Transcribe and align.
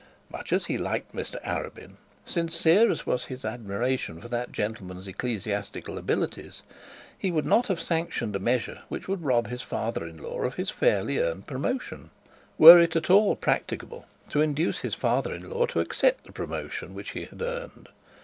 Much 0.31 0.51
as 0.51 0.65
he 0.65 0.79
liked 0.79 1.13
Mr 1.13 1.39
Arabin, 1.43 1.97
sincere 2.25 2.89
as 2.89 3.01
he 3.01 3.09
was 3.11 3.21
in 3.25 3.29
his 3.29 3.45
admiration 3.45 4.19
for 4.19 4.27
that 4.29 4.51
gentleman's 4.51 5.07
ecclesiastical 5.07 5.95
abilities, 5.95 6.63
he 7.15 7.29
would 7.29 7.45
not 7.45 7.67
have 7.67 7.79
sanctioned 7.79 8.35
a 8.35 8.39
measure 8.39 8.81
which 8.89 9.07
would 9.07 9.19
have 9.19 9.25
robbed 9.25 9.51
his 9.51 9.61
father 9.61 10.03
in 10.07 10.17
law 10.17 10.41
of 10.41 10.55
his 10.55 10.71
fairly 10.71 11.19
earned 11.19 11.45
promotion, 11.45 12.09
were 12.57 12.79
it 12.79 12.95
at 12.95 13.11
all 13.11 13.35
practicable 13.35 14.07
to 14.27 14.41
induce 14.41 14.79
his 14.79 14.95
father 14.95 15.31
in 15.31 15.47
law 15.47 15.67
to 15.67 15.79
accept 15.81 16.23
the 16.23 16.31
promotion 16.31 16.95
which 16.95 17.11
he 17.11 17.25
had 17.25 17.39
earned. 17.43 17.89